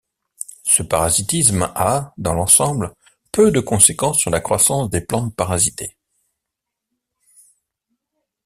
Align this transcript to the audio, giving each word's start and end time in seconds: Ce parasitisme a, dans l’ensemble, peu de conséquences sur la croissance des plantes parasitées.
Ce 0.63 0.81
parasitisme 0.81 1.71
a, 1.75 2.11
dans 2.17 2.33
l’ensemble, 2.33 2.95
peu 3.31 3.51
de 3.51 3.59
conséquences 3.59 4.17
sur 4.17 4.31
la 4.31 4.39
croissance 4.39 4.89
des 4.89 5.01
plantes 5.01 5.35
parasitées. 5.35 5.95